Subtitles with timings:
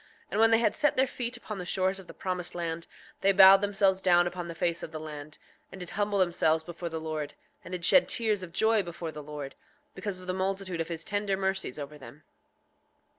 [0.31, 2.87] And when they had set their feet upon the shores of the promised land
[3.21, 5.37] they bowed themselves down upon the face of the land,
[5.71, 9.21] and did humble themselves before the Lord, and did shed tears of joy before the
[9.21, 9.53] Lord,
[9.93, 12.23] because of the multitude of his tender mercies over them.